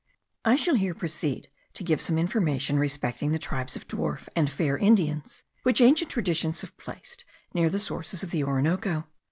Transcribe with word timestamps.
I 0.43 0.55
shall 0.55 0.73
here 0.73 0.95
proceed 0.95 1.49
to 1.75 1.83
give 1.83 2.01
some 2.01 2.17
information 2.17 2.79
respecting 2.79 3.33
the 3.33 3.37
tribes 3.37 3.75
of 3.75 3.87
dwarf 3.87 4.27
and 4.35 4.49
fair 4.49 4.75
Indians, 4.75 5.43
which 5.61 5.79
ancient 5.79 6.09
traditions 6.09 6.61
have 6.61 6.75
placed 6.75 7.23
near 7.53 7.69
the 7.69 7.77
sources 7.77 8.23
of 8.23 8.31
the 8.31 8.43
Orinoco. 8.43 9.05